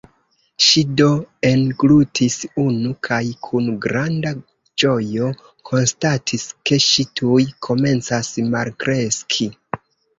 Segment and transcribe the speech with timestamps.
[0.67, 1.09] Ŝi do
[1.49, 4.33] englutis unu, kaj kun granda
[4.85, 5.31] ĝojo
[5.73, 7.43] konstatis ke ŝi tuj
[7.73, 9.55] komencas malkreski.